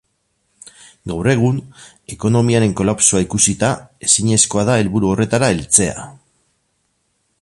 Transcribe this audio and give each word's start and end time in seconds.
Gaur 1.11 1.27
egun, 1.33 1.59
ekonomiaren 2.15 2.73
kolapsoa 2.81 3.21
ikusita 3.27 3.69
ezinezkoa 4.09 4.65
da 4.71 4.79
helburu 4.81 5.13
horretara 5.13 5.51
heltzea. 5.57 6.11